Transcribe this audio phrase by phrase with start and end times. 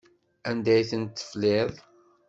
[0.49, 1.71] Anda ay ten-tefliḍ?